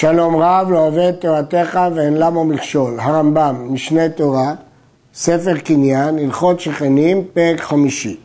שלום 0.00 0.36
רב 0.36 0.70
לא 0.70 1.08
את 1.08 1.20
תורתך 1.20 1.80
ואין 1.94 2.14
למה 2.16 2.44
מכשול. 2.44 3.00
הרמב"ם, 3.00 3.68
משנה 3.70 4.08
תורה, 4.08 4.54
ספר 5.14 5.58
קניין, 5.58 6.18
הלכות 6.18 6.60
שכנים, 6.60 7.24
פרק 7.32 7.60
חמישי. 7.60 8.16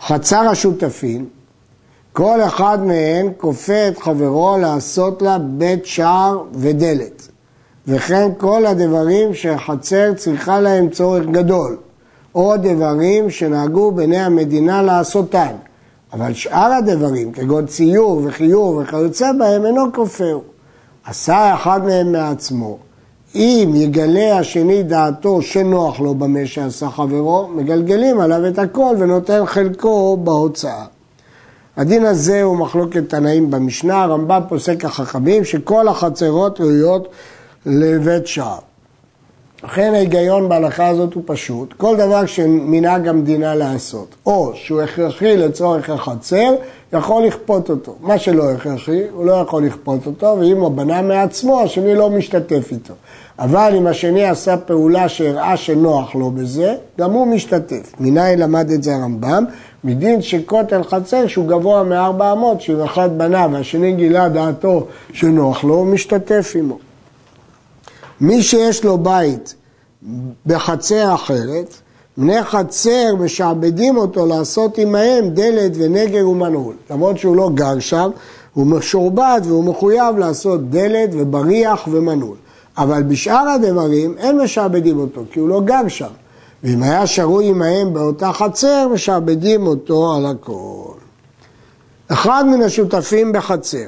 חצר 0.00 0.40
השותפים, 0.40 1.28
כל 2.12 2.40
אחד 2.46 2.78
מהם 2.84 3.32
כופה 3.36 3.88
את 3.88 3.98
חברו 3.98 4.58
לעשות 4.58 5.22
לה 5.22 5.38
בית 5.38 5.86
שער 5.86 6.42
ודלת, 6.52 7.28
וכן 7.86 8.28
כל 8.36 8.66
הדברים 8.66 9.34
שהחצר 9.34 10.14
צריכה 10.16 10.60
להם 10.60 10.90
צורך 10.90 11.26
גדול, 11.26 11.76
או 12.34 12.56
דברים 12.56 13.30
שנהגו 13.30 13.92
בני 13.92 14.18
המדינה 14.18 14.82
לעשותן, 14.82 15.52
אבל 16.12 16.34
שאר 16.34 16.72
הדברים, 16.72 17.32
כגון 17.32 17.66
ציור 17.66 18.22
וחיור 18.24 18.76
וכיוצא 18.76 19.32
בהם, 19.38 19.66
אינו 19.66 19.92
כופר. 19.94 20.38
עשה 21.04 21.54
אחד 21.54 21.84
מהם 21.84 22.12
מעצמו. 22.12 22.78
אם 23.34 23.72
יגלה 23.74 24.38
השני 24.38 24.82
דעתו 24.82 25.42
שנוח 25.42 26.00
לו 26.00 26.14
במה 26.14 26.46
שעשה 26.46 26.90
חברו, 26.90 27.48
מגלגלים 27.48 28.20
עליו 28.20 28.48
את 28.48 28.58
הכל 28.58 28.96
ונותן 28.98 29.46
חלקו 29.46 30.16
בהוצאה. 30.16 30.84
הדין 31.76 32.04
הזה 32.04 32.42
הוא 32.42 32.56
מחלוקת 32.56 33.08
תנאים 33.08 33.50
במשנה, 33.50 34.02
הרמב"ם 34.02 34.42
פוסק 34.48 34.84
החכמים 34.84 35.44
שכל 35.44 35.88
החצרות 35.88 36.60
ראויות 36.60 37.08
לבית 37.66 38.26
שער. 38.26 38.67
לכן 39.64 39.94
ההיגיון 39.94 40.48
בהלכה 40.48 40.86
הזאת 40.86 41.14
הוא 41.14 41.22
פשוט, 41.26 41.72
כל 41.72 41.96
דבר 41.96 42.26
שמנהג 42.26 43.08
המדינה 43.08 43.54
לעשות, 43.54 44.14
או 44.26 44.52
שהוא 44.54 44.80
הכרחי 44.80 45.36
לצורך 45.36 45.90
החצר, 45.90 46.54
יכול 46.92 47.24
לכפות 47.24 47.70
אותו. 47.70 47.94
מה 48.00 48.18
שלא 48.18 48.50
הכרחי, 48.50 49.02
הוא 49.12 49.26
לא 49.26 49.32
יכול 49.32 49.66
לכפות 49.66 50.06
אותו, 50.06 50.36
ואם 50.40 50.60
הוא 50.60 50.70
בנה 50.70 51.02
מעצמו, 51.02 51.60
השני 51.60 51.94
לא 51.94 52.10
משתתף 52.10 52.72
איתו. 52.72 52.94
אבל 53.38 53.72
אם 53.76 53.86
השני 53.86 54.24
עשה 54.24 54.56
פעולה 54.56 55.08
שהראה 55.08 55.56
שנוח 55.56 56.14
לו 56.14 56.30
בזה, 56.30 56.74
גם 56.98 57.12
הוא 57.12 57.26
משתתף. 57.26 57.92
מניין 58.00 58.38
למד 58.38 58.70
את 58.70 58.82
זה 58.82 58.94
הרמב"ם? 58.94 59.44
מדין 59.84 60.22
שכותל 60.22 60.82
חצר 60.82 61.26
שהוא 61.26 61.48
גבוה 61.48 61.82
מארבע 61.82 62.32
אמות, 62.32 62.60
שאם 62.60 62.80
אחד 62.80 63.18
בנה 63.18 63.46
והשני 63.52 63.92
גילה 63.92 64.28
דעתו 64.28 64.86
שנוח 65.12 65.64
לו, 65.64 65.74
הוא 65.74 65.86
משתתף 65.86 66.52
עמו. 66.58 66.87
מי 68.20 68.42
שיש 68.42 68.84
לו 68.84 68.98
בית 68.98 69.54
בחצר 70.46 71.14
אחרת, 71.14 71.74
בני 72.16 72.42
חצר 72.42 73.14
משעבדים 73.18 73.96
אותו 73.96 74.26
לעשות 74.26 74.78
עמהם 74.78 75.28
דלת 75.28 75.72
ונגר 75.74 76.28
ומנעול. 76.28 76.74
למרות 76.90 77.18
שהוא 77.18 77.36
לא 77.36 77.50
גר 77.54 77.78
שם, 77.78 78.10
הוא 78.54 78.66
משועבד 78.66 79.40
והוא 79.44 79.64
מחויב 79.64 80.18
לעשות 80.18 80.70
דלת 80.70 81.10
ובריח 81.12 81.88
ומנעול. 81.92 82.36
אבל 82.78 83.02
בשאר 83.02 83.48
הדברים 83.48 84.14
אין 84.18 84.38
משעבדים 84.38 84.98
אותו, 84.98 85.20
כי 85.32 85.40
הוא 85.40 85.48
לא 85.48 85.60
גר 85.60 85.88
שם. 85.88 86.10
ואם 86.64 86.82
היה 86.82 87.06
שרוי 87.06 87.48
עמהם 87.48 87.94
באותה 87.94 88.32
חצר, 88.32 88.88
משעבדים 88.92 89.66
אותו 89.66 90.14
על 90.14 90.26
הכל. 90.26 90.92
אחד 92.08 92.44
מן 92.46 92.62
השותפים 92.62 93.32
בחצר 93.32 93.86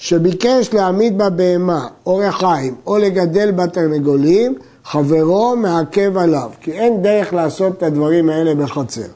שביקש 0.00 0.74
להעמיד 0.74 1.18
בה 1.18 1.30
בהמה 1.30 1.86
או 2.06 2.16
רחיים 2.16 2.74
או 2.86 2.98
לגדל 2.98 3.50
בה 3.50 3.66
תרנגולים, 3.66 4.54
חברו 4.84 5.56
מעכב 5.56 6.16
עליו, 6.16 6.50
כי 6.60 6.72
אין 6.72 7.02
דרך 7.02 7.32
לעשות 7.34 7.78
את 7.78 7.82
הדברים 7.82 8.30
האלה 8.30 8.54
בחצר. 8.54 9.06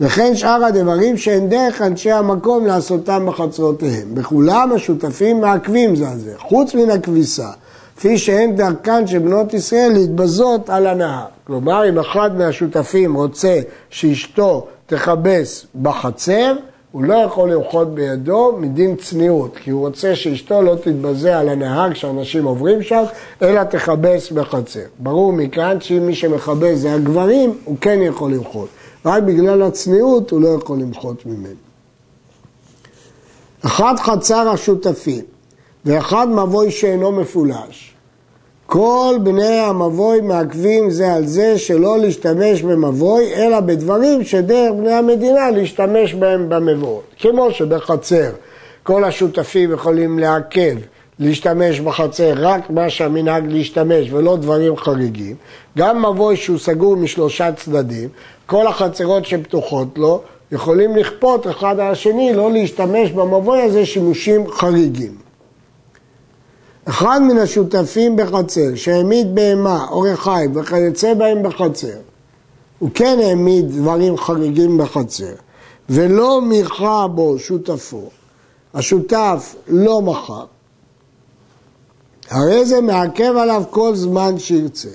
וכן 0.00 0.36
שאר 0.36 0.64
הדברים 0.64 1.16
שאין 1.16 1.48
דרך 1.48 1.82
אנשי 1.82 2.10
המקום 2.10 2.66
לעשותם 2.66 3.26
בחצרותיהם. 3.26 4.14
בכולם 4.14 4.72
השותפים 4.74 5.40
מעכבים 5.40 5.96
זה 5.96 6.08
על 6.08 6.18
זה, 6.18 6.32
חוץ 6.38 6.74
מן 6.74 6.90
הכביסה, 6.90 7.48
כפי 7.96 8.18
שאין 8.18 8.56
דרכן 8.56 9.06
של 9.06 9.18
בנות 9.18 9.54
ישראל 9.54 9.92
להתבזות 9.92 10.70
על 10.70 10.86
הנהר. 10.86 11.24
כלומר, 11.46 11.88
אם 11.88 11.98
אחד 11.98 12.38
מהשותפים 12.38 13.14
רוצה 13.14 13.60
שאשתו 13.90 14.66
תכבס 14.86 15.66
בחצר, 15.82 16.52
הוא 16.92 17.04
לא 17.04 17.14
יכול 17.14 17.52
למחות 17.52 17.94
בידו 17.94 18.56
מדין 18.58 18.96
צניעות, 18.96 19.56
כי 19.56 19.70
הוא 19.70 19.86
רוצה 19.86 20.16
שאשתו 20.16 20.62
לא 20.62 20.74
תתבזה 20.74 21.38
על 21.38 21.48
הנהג 21.48 21.92
כשאנשים 21.92 22.44
עוברים 22.44 22.82
שם, 22.82 23.02
אלא 23.42 23.64
תכבס 23.64 24.30
בחצר. 24.30 24.84
ברור 24.98 25.32
מכאן 25.32 25.80
שאם 25.80 26.06
מי 26.06 26.14
שמכבס 26.14 26.78
זה 26.78 26.94
הגברים, 26.94 27.58
הוא 27.64 27.76
כן 27.80 27.98
יכול 28.02 28.32
למחות. 28.32 28.68
רק 29.06 29.22
בגלל 29.22 29.62
הצניעות 29.62 30.30
הוא 30.30 30.40
לא 30.40 30.48
יכול 30.48 30.78
למחות 30.78 31.26
ממנו. 31.26 31.54
אחד 33.66 33.94
חצר 33.98 34.48
השותפים 34.48 35.24
ואחד 35.84 36.28
מבוי 36.28 36.70
שאינו 36.70 37.12
מפולש. 37.12 37.91
כל 38.72 39.16
בני 39.22 39.58
המבוי 39.58 40.20
מעכבים 40.20 40.90
זה 40.90 41.12
על 41.12 41.26
זה 41.26 41.58
שלא 41.58 41.98
להשתמש 41.98 42.62
במבוי, 42.62 43.34
אלא 43.34 43.60
בדברים 43.60 44.24
שדרך 44.24 44.72
בני 44.72 44.92
המדינה 44.92 45.50
להשתמש 45.50 46.14
בהם 46.14 46.48
במבוי. 46.48 47.00
כמו 47.18 47.50
שבחצר 47.50 48.30
כל 48.82 49.04
השותפים 49.04 49.72
יכולים 49.72 50.18
לעכב 50.18 50.76
להשתמש 51.18 51.80
בחצר 51.80 52.32
רק 52.36 52.70
מה 52.70 52.90
שהמנהג 52.90 53.46
להשתמש 53.52 54.08
ולא 54.10 54.36
דברים 54.36 54.76
חריגים. 54.76 55.36
גם 55.78 56.06
מבוי 56.06 56.36
שהוא 56.36 56.58
סגור 56.58 56.96
משלושה 56.96 57.52
צדדים, 57.52 58.08
כל 58.46 58.66
החצרות 58.66 59.26
שפתוחות 59.26 59.88
לו 59.96 60.20
יכולים 60.52 60.96
לכפות 60.96 61.46
אחד 61.46 61.80
על 61.80 61.92
השני 61.92 62.32
לא 62.34 62.52
להשתמש 62.52 63.10
במבוי 63.10 63.62
הזה 63.62 63.86
שימושים 63.86 64.50
חריגים. 64.50 65.21
אחד 66.88 67.20
מן 67.22 67.38
השותפים 67.38 68.16
בחצר 68.16 68.74
שהעמיד 68.74 69.34
בהמה 69.34 69.86
או 69.90 70.00
רחיים 70.00 70.56
וכיוצא 70.56 71.14
בהם 71.14 71.42
בחצר, 71.42 71.96
הוא 72.78 72.90
כן 72.94 73.18
העמיד 73.22 73.68
דברים 73.68 74.16
חריגים 74.16 74.78
בחצר, 74.78 75.32
ולא 75.90 76.42
מיכה 76.42 77.06
בו 77.06 77.38
שותפו, 77.38 78.10
השותף 78.74 79.54
לא 79.68 80.02
מחה, 80.02 80.44
הרי 82.30 82.66
זה 82.66 82.80
מעכב 82.80 83.36
עליו 83.36 83.62
כל 83.70 83.94
זמן 83.94 84.38
שירצה. 84.38 84.88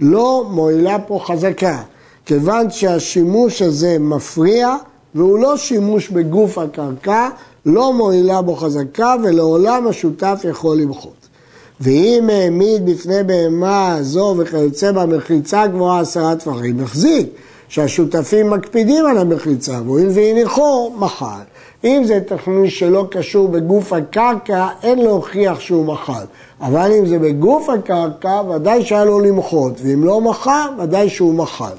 לא 0.00 0.44
מועילה 0.50 0.98
פה 0.98 1.20
חזקה, 1.26 1.82
כיוון 2.26 2.70
שהשימוש 2.70 3.62
הזה 3.62 3.96
מפריע 4.00 4.76
והוא 5.14 5.38
לא 5.38 5.56
שימוש 5.56 6.08
בגוף 6.08 6.58
הקרקע, 6.58 7.28
לא 7.66 7.92
מועילה 7.92 8.42
בו 8.42 8.56
חזקה 8.56 9.14
ולעולם 9.22 9.86
השותף 9.88 10.40
יכול 10.48 10.76
למחות. 10.76 11.22
ואם 11.80 12.30
העמיד 12.32 12.86
בפני 12.86 13.22
בהמה 13.26 13.96
זו 14.00 14.34
וכיוצא 14.38 14.92
בה 14.92 15.06
מחיצה 15.06 15.66
גבוהה 15.66 16.00
עשרה 16.00 16.36
טפחים, 16.36 16.80
החזיק 16.80 17.26
שהשותפים 17.68 18.50
מקפידים 18.50 19.06
על 19.06 19.18
המחיצה, 19.18 19.80
והואיל 19.84 20.08
והניחו, 20.14 20.92
מחל. 20.98 21.40
אם 21.84 22.02
זה 22.06 22.20
תכנון 22.26 22.70
שלא 22.70 23.06
קשור 23.10 23.48
בגוף 23.48 23.92
הקרקע, 23.92 24.68
אין 24.82 24.98
להוכיח 24.98 25.60
שהוא 25.60 25.86
מחל. 25.86 26.24
אבל 26.60 26.92
אם 26.98 27.06
זה 27.06 27.18
בגוף 27.18 27.68
הקרקע, 27.68 28.42
ודאי 28.50 28.84
שהיה 28.84 29.04
לו 29.04 29.20
למחות, 29.20 29.72
ואם 29.82 30.04
לא 30.04 30.20
מחל, 30.20 30.68
ודאי 30.78 31.10
שהוא 31.10 31.34
מחל. 31.34 31.74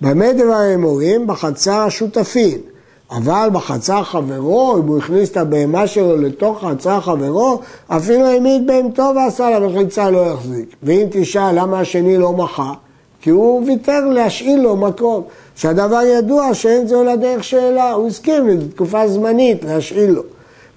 במה 0.00 0.32
דברים 0.32 0.84
אומרים? 0.84 1.26
בחצר 1.26 1.80
השותפים. 1.80 2.75
אבל 3.10 3.48
בחצר 3.52 4.02
חברו, 4.02 4.78
אם 4.78 4.86
הוא 4.86 4.98
הכניס 4.98 5.30
את 5.30 5.36
הבהמה 5.36 5.86
שלו 5.86 6.16
לתוך 6.16 6.64
חצר 6.64 7.00
חברו, 7.00 7.60
אפילו 7.88 8.26
העמיד 8.26 8.66
בהמתו 8.66 9.12
ועשה 9.16 9.50
לה 9.50 9.60
מחיצה 9.60 10.10
לא 10.10 10.18
יחזיק. 10.18 10.76
ואם 10.82 11.06
תשאל 11.10 11.60
למה 11.60 11.80
השני 11.80 12.18
לא 12.18 12.32
מחה, 12.32 12.72
כי 13.20 13.30
הוא 13.30 13.66
ויתר 13.66 14.04
להשאיל 14.04 14.60
לו 14.60 14.76
מקום. 14.76 15.22
שהדבר 15.56 16.00
ידוע 16.02 16.54
שאין 16.54 16.86
זו 16.86 17.04
לדרך 17.04 17.44
שאלה, 17.44 17.92
הוא 17.92 18.08
הסכים 18.08 18.48
לתקופה 18.48 19.08
זמנית 19.08 19.64
להשאיל 19.64 20.10
לו. 20.10 20.22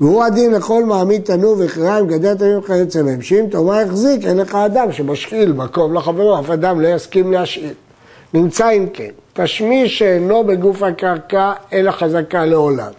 והוא 0.01 0.23
הדין 0.23 0.51
לכל 0.51 0.83
מעמיד 0.83 1.21
תנור 1.21 1.55
וכרעיים 1.59 2.07
גדל 2.07 2.33
תנור 2.33 2.59
וכיוצא 2.59 3.03
בהם. 3.03 3.21
שאם 3.21 3.45
תאמר 3.51 3.73
החזיק, 3.73 4.25
אין 4.25 4.37
לך 4.37 4.55
אדם 4.55 4.91
שמשאיל 4.91 5.53
מקום 5.53 5.93
לחברו, 5.93 6.39
אף 6.39 6.49
אדם 6.49 6.81
לא 6.81 6.87
יסכים 6.87 7.31
להשאיל. 7.31 7.73
נמצא 8.33 8.71
אם 8.71 8.85
כן, 8.93 9.09
תשמיש 9.43 9.99
שאינו 9.99 10.43
בגוף 10.43 10.83
הקרקע, 10.83 11.53
אלא 11.73 11.91
חזקה 11.91 12.45
לעולם. 12.45 12.91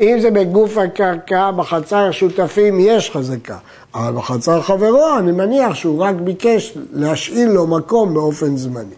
אם 0.00 0.18
זה 0.20 0.30
בגוף 0.30 0.78
הקרקע, 0.78 1.50
בחצר 1.50 1.96
השותפים 1.96 2.80
יש 2.80 3.10
חזקה, 3.10 3.56
אבל 3.94 4.12
בחצר 4.12 4.62
חברו 4.62 5.18
אני 5.18 5.32
מניח 5.32 5.74
שהוא 5.74 6.02
רק 6.02 6.14
ביקש 6.14 6.78
להשאיל 6.92 7.48
לו 7.48 7.66
מקום 7.66 8.14
באופן 8.14 8.56
זמני. 8.56 8.94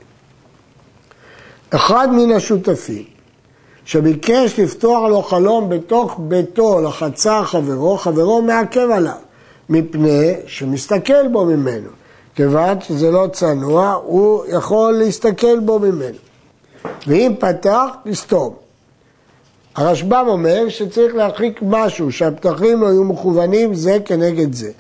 אחד 1.71 2.09
מן 2.13 2.33
השותפים 2.33 3.05
שביקש 3.85 4.61
לפתוח 4.61 5.09
לו 5.09 5.23
חלום 5.23 5.69
בתוך 5.69 6.17
ביתו 6.19 6.81
לחצר 6.81 7.45
חברו, 7.45 7.97
חברו 7.97 8.43
מעכב 8.43 8.91
עליו, 8.91 9.13
מפני 9.69 10.35
שמסתכל 10.47 11.29
בו 11.29 11.45
ממנו. 11.45 11.89
כיוון 12.35 12.81
שזה 12.81 13.11
לא 13.11 13.27
צנוע, 13.33 13.93
הוא 14.05 14.45
יכול 14.49 14.93
להסתכל 14.93 15.61
בו 15.61 15.79
ממנו. 15.79 16.28
ואם 17.07 17.33
פתח, 17.39 17.87
לסתום. 18.05 18.55
הרשב"ם 19.77 20.25
אומר 20.29 20.69
שצריך 20.69 21.15
להרחיק 21.15 21.61
משהו, 21.63 22.13
שהפתחים 22.13 22.81
לא 22.81 22.87
יהיו 22.87 23.05
מכוונים 23.05 23.75
זה 23.75 23.99
כנגד 24.05 24.53
זה. 24.53 24.71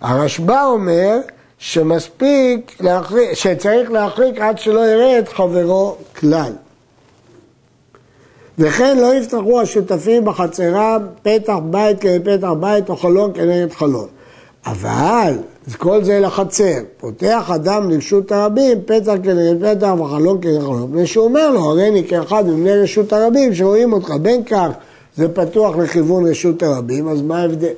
הרשב"א 0.00 0.64
אומר 0.64 1.16
שמספיק, 1.58 2.76
להחריק, 2.80 3.32
שצריך 3.32 3.90
להרחיק 3.90 4.40
עד 4.40 4.58
שלא 4.58 4.80
יראה 4.80 5.18
את 5.18 5.28
חברו 5.28 5.96
כלל. 6.16 6.52
וכן 8.58 8.98
לא 8.98 9.14
יפתחו 9.14 9.60
השותפים 9.60 10.24
בחצרה 10.24 10.98
פתח 11.22 11.54
בית 11.70 12.00
כנגד 12.00 12.38
פתח 12.38 12.50
בית 12.60 12.88
או 12.88 12.96
חלון 12.96 13.32
כנגד 13.34 13.72
חלון. 13.72 14.08
אבל 14.70 15.32
כל 15.76 16.04
זה 16.04 16.20
לחצר, 16.20 16.78
פותח 17.00 17.50
אדם 17.54 17.90
לרשות 17.90 18.32
הרבים, 18.32 18.78
פתח 18.86 19.12
כנגד 19.22 19.76
פתח 19.76 19.92
וחלון 20.00 20.38
כנגד 20.42 20.60
חלון, 20.60 20.90
מפני 20.90 21.06
שהוא 21.06 21.24
אומר 21.24 21.50
לו, 21.50 21.60
הרי 21.60 21.88
אני 21.88 22.04
כאחד 22.08 22.46
מבני 22.46 22.72
רשות 22.72 23.12
הרבים 23.12 23.54
שרואים 23.54 23.92
אותך, 23.92 24.10
בין 24.22 24.44
כך 24.44 24.68
זה 25.16 25.28
פתוח 25.28 25.76
לכיוון 25.76 26.26
רשות 26.26 26.62
הרבים, 26.62 27.08
אז 27.08 27.22
מה 27.22 27.42
ההבדל? 27.42 27.72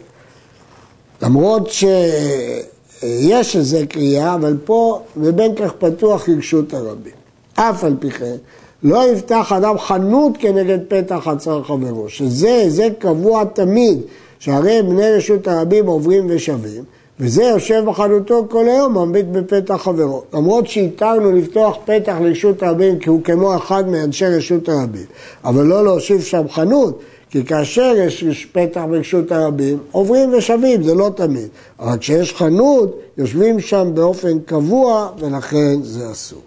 למרות 1.22 1.70
שיש 1.70 3.56
איזה 3.56 3.86
קריאה, 3.86 4.34
אבל 4.34 4.56
פה 4.64 5.00
ובין 5.16 5.54
כך 5.54 5.72
פתוח 5.78 6.28
לרשות 6.28 6.74
הרבים. 6.74 7.12
אף 7.54 7.84
על 7.84 7.96
פי 8.00 8.10
כן, 8.10 8.36
לא 8.82 9.12
יפתח 9.12 9.52
אדם 9.52 9.78
חנות 9.78 10.32
כנגד 10.38 10.78
פתח 10.88 11.20
חצר 11.24 11.62
חברו, 11.62 12.08
שזה, 12.08 12.64
זה 12.68 12.88
קבוע 12.98 13.44
תמיד, 13.44 13.98
שהרי 14.40 14.82
בני 14.82 15.10
רשות 15.10 15.48
הרבים 15.48 15.86
עוברים 15.86 16.26
ושבים, 16.28 16.84
וזה 17.20 17.42
יושב 17.42 17.82
בחנותו 17.86 18.46
כל 18.50 18.68
היום, 18.68 18.94
ממביט 18.94 19.26
בפתח 19.32 19.76
חברו. 19.76 20.22
למרות 20.34 20.68
שהתרנו 20.68 21.32
לפתוח 21.32 21.76
פתח 21.84 22.14
לרשות 22.20 22.62
הרבים 22.62 22.98
כי 22.98 23.08
הוא 23.08 23.24
כמו 23.24 23.56
אחד 23.56 23.88
מאנשי 23.88 24.26
רשות 24.26 24.68
הרבים, 24.68 25.04
אבל 25.44 25.66
לא 25.66 25.84
להושיב 25.84 26.20
שם 26.20 26.48
חנות, 26.48 27.00
כי 27.30 27.44
כאשר 27.44 27.92
יש 27.96 28.48
פתח 28.52 28.82
ברשות 28.90 29.32
הרבים, 29.32 29.78
עוברים 29.92 30.34
ושבים, 30.34 30.82
זה 30.82 30.94
לא 30.94 31.10
תמיד. 31.16 31.48
אבל 31.80 31.98
כשיש 31.98 32.34
חנות, 32.34 33.00
יושבים 33.18 33.60
שם 33.60 33.90
באופן 33.94 34.38
קבוע, 34.38 35.08
ולכן 35.18 35.82
זה 35.82 36.10
אסור. 36.12 36.42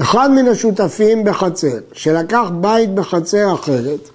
אחד 0.00 0.30
מן 0.30 0.48
השותפים 0.48 1.24
בחצר, 1.24 1.78
שלקח 1.92 2.50
בית 2.60 2.94
בחצר 2.94 3.54
אחרת, 3.54 4.08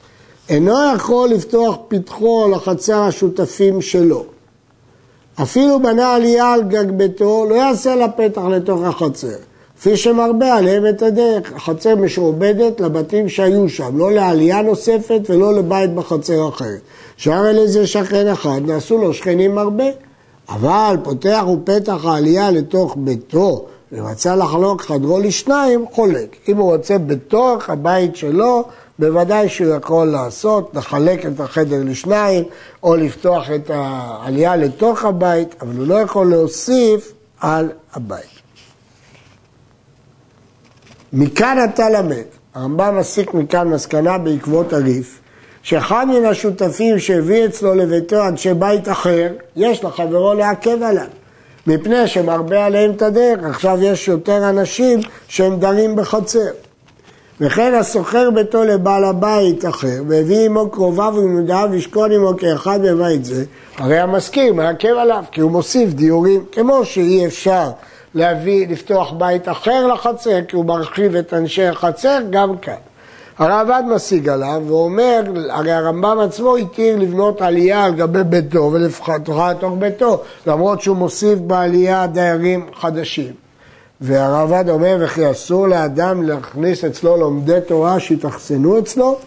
אינו 0.50 0.74
יכול 0.96 1.30
לפתוח 1.30 1.78
פתחו 1.88 2.48
לחצר 2.52 3.02
השותפים 3.02 3.82
שלו. 3.82 4.26
אפילו 5.42 5.80
בנה 5.80 6.16
עלייה 6.16 6.54
על 6.54 6.64
גג 6.64 6.92
ביתו, 6.92 7.46
לא 7.50 7.56
יעשה 7.56 7.96
לה 7.96 8.08
פתח 8.10 8.42
לתוך 8.42 8.82
החצר. 8.84 9.36
כפי 9.78 9.98
שמרבה 9.98 10.56
עליהם 10.56 10.88
את 10.88 11.02
הדרך. 11.02 11.54
החצר 11.56 11.96
משועבדת 11.96 12.80
לבתים 12.80 13.30
שהיו 13.30 13.70
שם, 13.70 13.98
לא 13.98 14.12
לעלייה 14.12 14.62
נוספת 14.62 15.22
ולא 15.30 15.54
לבית 15.54 15.94
בחצר 15.96 16.50
אחרת. 16.50 16.80
שאר 17.18 17.50
אליזה 17.50 17.88
שכן 17.88 18.28
אחד, 18.28 18.62
נעשו 18.66 18.98
לו 18.98 19.14
שכנים 19.14 19.58
הרבה. 19.58 19.86
אבל 20.50 20.98
פותח 21.04 21.42
הוא 21.46 21.58
פתח 21.64 22.06
העלייה 22.06 22.52
לתוך 22.52 22.96
ביתו 23.00 23.66
ורצה 23.92 24.36
לחלוק 24.36 24.82
חדרו 24.82 25.20
לשניים, 25.20 25.86
חולק. 25.92 26.36
אם 26.50 26.58
הוא 26.58 26.76
רוצה 26.76 26.98
בתוך 26.98 27.70
הבית 27.70 28.16
שלו, 28.16 28.64
בוודאי 29.00 29.50
שהוא 29.50 29.76
יכול 29.76 30.08
לעשות, 30.08 30.72
לחלק 30.74 31.26
את 31.26 31.40
החדר 31.40 31.78
לשניים, 31.86 32.44
או 32.84 32.96
לפתוח 32.96 33.52
את 33.52 33.72
העלייה 33.74 34.56
לתוך 34.56 35.06
הבית, 35.06 35.56
אבל 35.62 35.76
הוא 35.76 35.88
לא 35.88 35.96
יכול 35.96 36.30
להוסיף 36.30 37.14
על 37.40 37.70
הבית. 37.94 38.38
מכאן 41.14 41.58
אתה 41.74 41.90
למד, 41.90 42.24
הרמב"ם 42.54 42.98
מסיק 42.98 43.34
מכאן 43.34 43.68
מסקנה 43.68 44.18
בעקבות 44.18 44.74
הריף, 44.74 45.20
שאחד 45.64 46.06
מן 46.10 46.26
השותפים 46.26 47.00
שהביא 47.00 47.46
אצלו 47.46 47.76
לביתו 47.76 48.28
אנשי 48.28 48.54
בית 48.54 48.90
אחר, 48.90 49.28
יש 49.56 49.84
לחברו 49.84 50.34
לעכב 50.34 50.84
עליו. 50.84 51.08
מפני 51.68 52.08
שמרבה 52.08 52.66
עליהם 52.66 52.92
את 52.92 53.02
הדרך, 53.02 53.46
עכשיו 53.46 53.78
יש 53.82 54.08
יותר 54.08 54.50
אנשים 54.50 55.00
שהם 55.28 55.60
דרים 55.60 55.96
בחצר. 55.96 56.50
וכן 57.42 57.74
הסוחר 57.74 58.30
ביתו 58.32 58.64
לבעל 58.64 59.04
הבית 59.04 59.66
אחר, 59.66 60.02
והביא 60.08 60.46
עמו 60.46 60.70
קרוביו 60.70 61.14
ולימודיו 61.16 61.68
וישכון 61.72 62.12
עמו 62.12 62.38
כאחד 62.38 62.80
בבית 62.82 63.26
זה, 63.26 63.44
הרי 63.78 64.00
המשכיר 64.00 64.54
מעכב 64.54 64.94
עליו, 64.98 65.24
כי 65.32 65.42
הוא 65.42 65.52
מוסיף 65.52 65.94
דיורים, 65.94 66.46
כמו 66.52 66.86
שאי 66.86 67.26
אפשר 67.26 67.70
להביא, 68.14 68.68
לפתוח 68.68 69.14
בית 69.18 69.50
אחר 69.50 69.88
לחצר, 69.88 70.40
כי 70.48 70.56
הוא 70.56 70.66
מרחיב 70.66 71.16
את 71.16 71.34
אנשי 71.34 71.64
החצר, 71.64 72.20
גם 72.30 72.58
כאן. 72.58 72.74
הרעב"ד 73.38 73.84
משיג 73.88 74.30
עליו 74.30 74.62
ואומר, 74.68 75.22
הרי 75.50 75.72
הרמב"ם 75.72 76.20
עצמו 76.20 76.56
התיר 76.56 76.96
לבנות 77.00 77.42
עלייה 77.42 77.84
על 77.84 77.94
גבי 77.96 78.24
ביתו 78.24 78.70
ולפתוחה 78.74 79.52
לתוך 79.52 79.74
ביתו, 79.80 80.24
למרות 80.48 80.82
שהוא 80.82 80.98
מוסיף 80.98 81.40
בעלייה 81.40 82.08
דיירים 82.08 82.66
חדשים. 82.80 83.47
והרעב"ד 84.02 84.70
אומר, 84.70 84.98
וכי 85.00 85.32
אסור 85.32 85.68
לאדם 85.68 86.24
להכניס 86.24 86.84
אצלו 86.84 87.18
לומדי 87.18 87.60
תורה 87.68 88.00
שיתאכסנו 88.00 88.80
אצלו? 88.80 89.18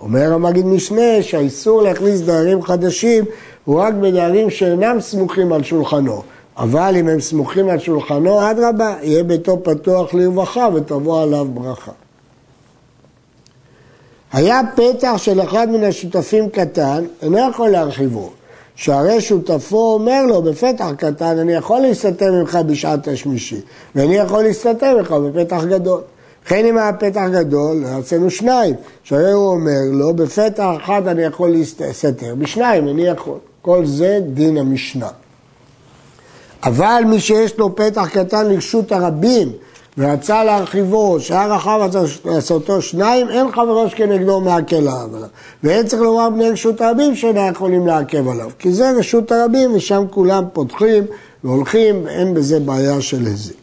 אומר 0.00 0.32
המגיד 0.32 0.66
משנה 0.66 1.22
שהאיסור 1.22 1.82
להכניס 1.82 2.20
דיירים 2.20 2.62
חדשים 2.62 3.24
הוא 3.64 3.80
רק 3.80 3.94
בדיירים 3.94 4.50
שאינם 4.50 5.00
סמוכים 5.00 5.52
על 5.52 5.62
שולחנו. 5.62 6.22
אבל 6.56 6.96
אם 6.96 7.08
הם 7.08 7.20
סמוכים 7.20 7.68
על 7.68 7.78
שולחנו, 7.78 8.50
אדרבה, 8.50 8.96
יהיה 9.02 9.22
ביתו 9.24 9.62
פתוח 9.62 10.14
לרווחה 10.14 10.68
ותבוא 10.74 11.22
עליו 11.22 11.46
ברכה. 11.54 11.92
היה 14.32 14.60
פתח 14.76 15.14
של 15.16 15.40
אחד 15.40 15.68
מן 15.70 15.84
השותפים 15.84 16.48
קטן, 16.48 17.04
אינו 17.22 17.38
יכול 17.50 17.68
להרחיבו. 17.68 18.30
שהרי 18.78 19.20
שותפו 19.20 19.92
אומר 19.94 20.26
לו, 20.26 20.42
בפתח 20.42 20.90
קטן 20.96 21.38
אני 21.38 21.52
יכול 21.52 21.80
להסתתר 21.80 22.32
ממך 22.32 22.58
בשעת 22.66 23.08
השמישי, 23.08 23.60
ואני 23.94 24.16
יכול 24.16 24.42
להסתתר 24.42 24.96
ממך 24.98 25.12
בפתח 25.12 25.64
גדול. 25.64 26.00
וכן 26.44 26.66
אם 26.66 26.78
היה 26.78 26.92
פתח 26.92 27.24
גדול, 27.32 27.84
רצינו 27.86 28.30
שניים, 28.30 28.74
שהרי 29.02 29.32
הוא 29.32 29.48
אומר 29.48 29.80
לו, 29.90 30.14
בפתח 30.14 30.70
אחד 30.76 31.08
אני 31.08 31.22
יכול 31.22 31.50
להסתתר, 31.50 32.34
בשניים 32.34 32.88
אני 32.88 33.06
יכול. 33.06 33.38
כל 33.62 33.86
זה 33.86 34.20
דין 34.32 34.58
המשנה. 34.58 35.08
אבל 36.64 37.02
מי 37.06 37.20
שיש 37.20 37.58
לו 37.58 37.76
פתח 37.76 38.08
קטן 38.12 38.48
לרשות 38.48 38.92
הרבים 38.92 39.52
ורצה 39.98 40.44
להרחיבו, 40.44 41.20
שהיה 41.20 41.46
רחב 41.46 41.90
לעשותו 42.24 42.82
שניים, 42.82 43.28
אין 43.28 43.52
חברו 43.52 43.88
שכנגדו 43.88 44.40
מעקל 44.40 44.76
עליו. 44.76 45.08
ואין 45.62 45.86
צריך 45.86 46.02
לומר 46.02 46.30
בני 46.30 46.50
רשות 46.50 46.80
הרבים 46.80 47.14
שאינם 47.14 47.52
יכולים 47.52 47.86
לעכב 47.86 48.28
עליו, 48.28 48.50
כי 48.58 48.72
זה 48.72 48.90
רשות 48.90 49.32
הרבים 49.32 49.74
ושם 49.74 50.04
כולם 50.10 50.44
פותחים 50.52 51.04
והולכים, 51.44 52.04
ואין 52.04 52.34
בזה 52.34 52.60
בעיה 52.60 53.00
של 53.00 53.26
הזיק. 53.26 53.56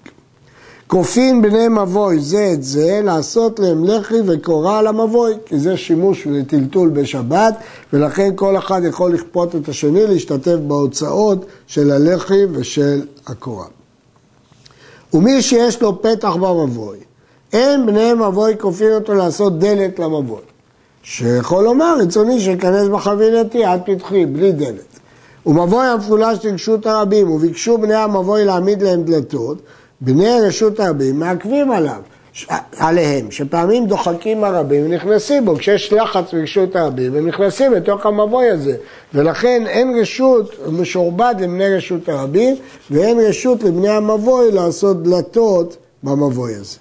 כופין 0.88 1.42
בני 1.42 1.68
מבוי 1.68 2.20
זה 2.20 2.50
את 2.54 2.64
זה, 2.64 3.02
לעשות 3.04 3.60
להם 3.60 3.86
לחי 3.86 4.22
וקורה 4.26 4.80
על 4.80 4.88
המבוי, 4.88 5.34
כי 5.46 5.60
זה 5.60 5.78
שימוש 5.78 6.28
לטלטול 6.28 6.90
בשבת, 6.90 7.54
ולכן 7.94 8.30
כל 8.36 8.58
אחד 8.58 8.82
יכול 8.84 9.14
לכפות 9.14 9.56
את 9.56 9.70
השני 9.70 10.08
להשתתף 10.08 10.58
בהוצאות 10.68 11.46
של 11.68 11.92
הלחי 11.92 12.46
ושל 12.52 13.02
הקורה. 13.28 13.75
ומי 15.14 15.42
שיש 15.42 15.82
לו 15.82 16.02
פתח 16.02 16.36
במבוי, 16.36 16.98
אין 17.54 17.86
בני 17.86 18.14
מבוי 18.14 18.56
כופין 18.60 18.94
אותו 18.94 19.14
לעשות 19.14 19.60
דלת 19.60 20.00
למבוי. 20.00 20.42
שיכול 21.04 21.64
לומר, 21.64 21.96
רצוני 22.00 22.40
שיכנס 22.40 22.88
בחבילתי 22.88 23.66
עד 23.66 23.82
פתחי, 23.86 24.26
בלי 24.26 24.52
דלת. 24.52 25.00
ומבוי 25.46 25.88
המפולש 25.88 26.46
לרשות 26.46 26.86
הרבים, 26.86 27.32
וביקשו 27.32 27.78
בני 27.78 27.96
המבוי 27.96 28.46
להעמיד 28.46 28.82
להם 28.82 29.04
דלתות, 29.04 29.58
בני 30.02 30.42
רשות 30.42 30.80
הרבים 30.80 31.20
מעכבים 31.20 31.72
עליו, 31.72 32.02
עליהם, 32.78 33.32
שפעמים 33.32 33.88
דוחקים 33.88 34.44
הרבים 34.44 34.86
ונכנסים 34.86 35.46
בו, 35.46 35.56
כשיש 35.56 35.94
לחץ 35.94 36.34
ברשות 36.34 36.76
הרבים, 36.76 37.16
הם 37.16 37.28
נכנסים 37.28 37.74
לתוך 37.74 38.06
המבוי 38.06 38.50
הזה, 38.50 38.78
ולכן 39.14 39.64
אין 39.68 40.00
רשות 40.02 40.52
משועבד 40.72 41.36
לבני 41.40 41.76
רשות 41.76 42.10
הרבים, 42.10 42.56
ואין 42.92 43.20
רשות 43.20 43.64
לבני 43.64 43.90
המבוי 43.90 44.52
לעשות 44.52 45.04
דלתות 45.04 45.78
במבוי 46.04 46.56
הזה. 46.56 46.78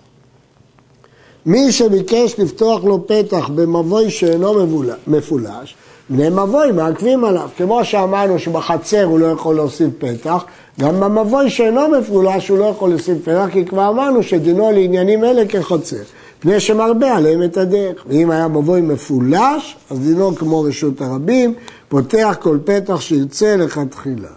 מי 1.46 1.72
שביקש 1.72 2.34
לפתוח 2.38 2.84
לו 2.84 3.06
פתח 3.06 3.48
במבוי 3.54 4.10
שאינו 4.10 4.82
מפולש, 5.06 5.74
בני 6.10 6.28
מבוי 6.28 6.72
מעכבים 6.72 7.24
עליו. 7.24 7.48
כמו 7.56 7.84
שאמרנו 7.84 8.38
שבחצר 8.38 9.04
הוא 9.04 9.18
לא 9.18 9.26
יכול 9.26 9.56
להוסיף 9.56 9.88
פתח, 9.98 10.44
גם 10.80 11.00
במבוי 11.00 11.50
שאינו 11.50 11.88
מפולש 11.88 12.48
הוא 12.48 12.58
לא 12.58 12.64
יכול 12.64 12.90
להוסיף 12.90 13.18
פתח, 13.22 13.46
כי 13.52 13.64
כבר 13.64 13.88
אמרנו 13.88 14.22
שדינו 14.22 14.70
לעניינים 14.70 15.24
אלה 15.24 15.46
כחצר. 15.46 15.96
פני 16.40 16.60
שמרבה 16.60 17.16
עליהם 17.16 17.42
את 17.42 17.56
הדרך. 17.56 18.04
ואם 18.06 18.30
היה 18.30 18.48
מבוי 18.48 18.80
מפולש, 18.80 19.76
אז 19.90 19.98
דינו 19.98 20.34
כמו 20.34 20.62
רשות 20.62 21.00
הרבים, 21.00 21.54
פותח 21.88 22.36
כל 22.40 22.58
פתח 22.64 23.00
שירצה 23.00 23.56
לכתחילה. 23.56 24.28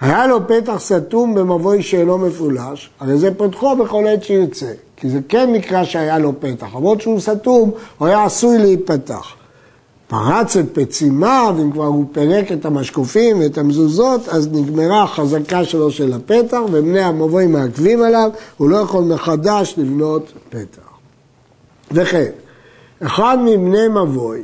היה 0.00 0.26
לו 0.26 0.48
פתח 0.48 0.76
סתום 0.78 1.34
במבוי 1.34 1.82
שאינו 1.82 2.18
מפולש, 2.18 2.90
הרי 3.00 3.18
זה 3.18 3.34
פותחו 3.34 3.76
בכל 3.76 4.06
עת 4.06 4.24
שירצה. 4.24 4.72
כי 4.96 5.08
זה 5.08 5.18
כן 5.28 5.52
נקרא 5.52 5.84
שהיה 5.84 6.18
לו 6.18 6.32
פתח, 6.40 6.66
למרות 6.74 7.00
שהוא 7.00 7.20
סתום, 7.20 7.70
הוא 7.98 8.08
היה 8.08 8.24
עשוי 8.24 8.58
להיפתח. 8.58 9.41
פרץ 10.12 10.56
את 10.56 10.66
פצימיו, 10.72 11.54
אם 11.62 11.72
כבר 11.72 11.84
הוא 11.84 12.04
פירק 12.12 12.52
את 12.52 12.64
המשקופים 12.64 13.40
ואת 13.40 13.58
המזוזות, 13.58 14.28
אז 14.28 14.48
נגמרה 14.52 15.02
החזקה 15.02 15.64
שלו 15.64 15.90
של 15.90 16.12
הפתח, 16.12 16.58
ובני 16.72 17.00
המבוי 17.00 17.46
מעכבים 17.46 18.02
עליו, 18.02 18.30
הוא 18.56 18.70
לא 18.70 18.76
יכול 18.76 19.04
מחדש 19.04 19.74
לבנות 19.78 20.32
פתח. 20.50 20.88
וכן, 21.92 22.30
אחד 23.02 23.38
מבני 23.44 23.88
מבוי 23.88 24.42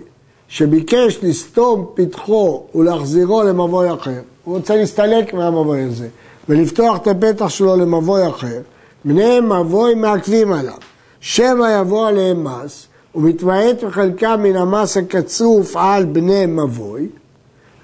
שביקש 0.48 1.18
לסתום 1.22 1.86
פתחו 1.94 2.62
ולהחזירו 2.74 3.42
למבוי 3.42 3.94
אחר, 3.94 4.20
הוא 4.44 4.56
רוצה 4.56 4.76
להסתלק 4.76 5.34
מהמבוי 5.34 5.82
הזה 5.82 6.08
ולפתוח 6.48 6.96
את 6.96 7.06
הפתח 7.06 7.48
שלו 7.48 7.76
למבוי 7.76 8.28
אחר, 8.28 8.60
בני 9.04 9.40
מבוי 9.40 9.94
מעכבים 9.94 10.52
עליו. 10.52 10.78
שמא 11.20 11.80
יבוא 11.80 12.08
עליהם 12.08 12.44
מס, 12.44 12.86
ומתמעט 13.14 13.84
בחלקם 13.84 14.40
מן 14.42 14.56
המס 14.56 14.96
הקצוף 14.96 15.76
על 15.76 16.04
בני 16.04 16.46
מבוי. 16.46 17.08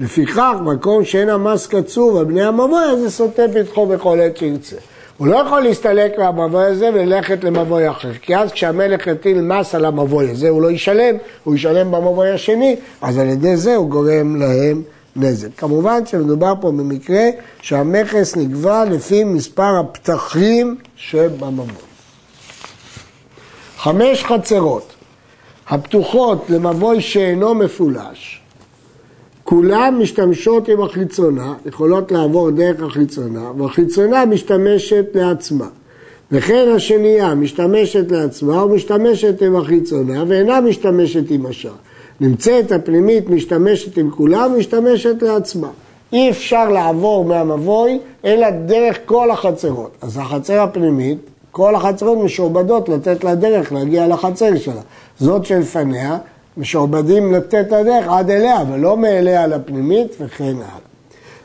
לפיכך, 0.01 0.55
מקום 0.65 1.05
שאין 1.05 1.29
המס 1.29 1.67
קצוב 1.67 2.17
על 2.17 2.25
בני 2.25 2.43
המבוי, 2.43 2.85
אז 2.93 2.99
זה 2.99 3.11
סוטה 3.11 3.43
פתחו 3.55 3.87
בכל 3.87 4.21
עת 4.21 4.37
שירצה. 4.37 4.77
הוא 5.19 5.27
לא 5.27 5.37
יכול 5.37 5.61
להסתלק 5.61 6.19
מהמבוי 6.19 6.65
הזה 6.65 6.91
וללכת 6.95 7.45
למבוי 7.45 7.91
אחר, 7.91 8.13
כי 8.23 8.37
אז 8.37 8.53
כשהמלך 8.53 9.07
יטיל 9.07 9.41
מס 9.41 9.75
על 9.75 9.85
המבוי 9.85 10.31
הזה 10.31 10.49
הוא 10.49 10.63
לא 10.63 10.71
ישלם, 10.71 11.17
הוא 11.45 11.55
ישלם 11.55 11.91
במבוי 11.91 12.31
השני, 12.31 12.77
אז 13.01 13.19
על 13.19 13.29
ידי 13.29 13.57
זה 13.57 13.77
הוא 13.77 13.91
גורם 13.91 14.37
להם 14.37 14.83
נזק. 15.17 15.49
כמובן 15.57 16.07
שמדובר 16.07 16.55
פה 16.61 16.71
במקרה 16.71 17.25
שהמכס 17.61 18.37
נקבע 18.37 18.85
לפי 18.85 19.25
מספר 19.25 19.79
הפתחים 19.81 20.77
שבמבוי. 20.97 21.67
חמש 23.79 24.25
חצרות 24.25 24.94
הפתוחות 25.69 26.45
למבוי 26.49 27.01
שאינו 27.01 27.55
מפולש, 27.55 28.41
כולן 29.45 29.95
משתמשות 29.99 30.69
עם 30.69 30.83
החיצונה, 30.83 31.55
יכולות 31.67 32.13
לעבור 32.13 32.51
דרך 32.51 32.83
החיצונה, 32.83 33.51
והחיצונה 33.59 34.27
משתמשת 34.27 35.05
לעצמה. 35.15 35.69
וכן 36.33 36.69
השנייה 36.77 37.35
משתמשת 37.35 38.11
לעצמה 38.11 38.65
ומשתמשת 38.65 39.43
עם 39.43 39.57
החיצונה 39.57 40.25
ואינה 40.29 40.61
משתמשת 40.61 41.31
עם 41.31 41.47
השאר. 41.47 41.73
נמצאת 42.21 42.73
הפנימית 42.73 43.31
משתמשת 43.31 43.99
עם 43.99 44.11
כולם 44.11 44.53
ומשתמשת 44.53 45.23
לעצמה. 45.23 45.69
אי 46.13 46.31
אפשר 46.31 46.71
לעבור 46.71 47.25
מהמבוי 47.25 47.99
אלא 48.25 48.51
דרך 48.51 48.99
כל 49.05 49.31
החצרות. 49.31 49.91
אז 50.03 50.17
החצר 50.17 50.61
הפנימית, 50.61 51.19
כל 51.55 51.75
החצרות 51.75 52.19
משועבדות 52.19 52.89
לתת 52.89 53.25
לה 53.25 53.35
דרך 53.35 53.73
להגיע 53.73 54.07
לחצר 54.07 54.57
שלה. 54.57 54.81
זאת 55.21 55.45
שלפניה 55.45 56.19
משועבדים 56.57 57.33
לתת 57.33 57.73
הדרך 57.73 58.09
עד 58.09 58.31
אליה, 58.31 58.63
אבל 58.63 58.79
לא 58.79 58.97
מאליה 58.97 59.47
לפנימית 59.47 60.17
וכן 60.21 60.45
הלאה. 60.45 60.79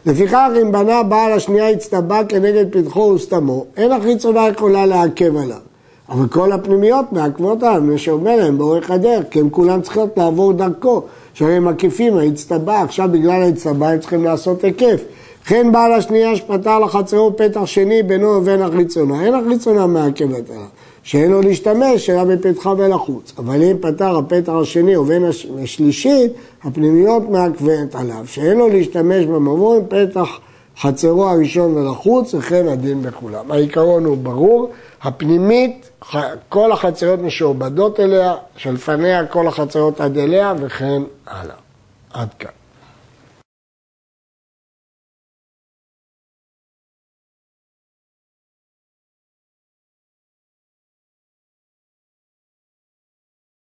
לפיכך 0.06 0.48
אם 0.62 0.72
בנה 0.72 1.04
בעל 1.04 1.32
השנייה 1.32 1.70
הצטבע 1.70 2.24
כנגד 2.30 2.66
פתחו 2.72 3.00
וסתמו, 3.00 3.66
אין 3.78 3.92
החיצונה 3.92 4.48
יכולה 4.48 4.86
לעכב 4.86 5.38
עליו. 5.38 5.58
אבל 6.10 6.28
כל 6.28 6.52
הפנימיות 6.52 7.06
מעכבות 7.12 7.64
עליו, 7.64 7.82
מפני 7.82 7.98
שאומר 7.98 8.36
להם 8.36 8.58
באורך 8.58 8.92
הדרך, 8.92 9.26
כי 9.32 9.40
הם 9.40 9.50
כולם 9.50 9.82
צריכים 9.82 10.04
לעבור 10.18 10.54
דרכו. 10.54 11.02
שהרי 11.34 11.54
הם 11.54 11.66
מקיפים, 11.66 12.18
ההצטבע, 12.18 12.82
עכשיו 12.82 13.10
בגלל 13.12 13.42
ההצטבע 13.42 13.90
הם 13.90 14.00
צריכים 14.00 14.24
לעשות 14.24 14.64
היקף. 14.64 15.02
וכן 15.44 15.72
בעל 15.72 15.94
השנייה 15.94 16.36
שפתר 16.36 16.80
לחצרו 16.80 17.38
פתח 17.38 17.66
שני 17.66 18.04
בינו 18.04 18.28
ובין 18.28 18.62
החיצונה, 18.62 19.26
אין 19.26 19.34
החיצונה 19.34 19.88
מעכבת 19.88 20.50
עליו. 20.50 20.68
שאין 21.04 21.32
לו 21.32 21.42
להשתמש 21.42 22.10
אלא 22.10 22.24
בפתחה 22.24 22.74
ולחוץ. 22.78 23.34
אבל 23.38 23.64
אם 23.64 23.78
פתר 23.82 24.18
הפתח 24.18 24.52
השני 24.62 24.98
ובין 24.98 25.24
השלישית, 25.64 26.32
הפנימיות 26.64 27.30
מעכבת 27.30 27.96
עליו. 27.96 28.28
שאין 28.28 28.58
לו 28.58 28.70
להשתמש 28.70 29.26
במבוי 29.26 29.80
פתח 29.88 30.40
חצרו 30.82 31.30
הראשון 31.30 31.78
ולחוץ, 31.78 32.34
וכן 32.34 32.68
הדין 32.68 33.02
בכולם. 33.02 33.52
העיקרון 33.52 34.06
הוא 34.06 34.18
ברור, 34.18 34.72
הפנימית, 35.02 35.90
כל 36.50 36.72
החצרות 36.72 37.20
משועבדות 37.20 38.00
אליה, 38.00 38.36
שלפניה 38.58 39.26
כל 39.26 39.48
החצרות 39.48 40.02
עד 40.02 40.18
אליה, 40.18 40.54
וכן 40.60 41.02
הלאה. 41.28 41.56
עד 42.14 42.34
כאן. 42.40 42.59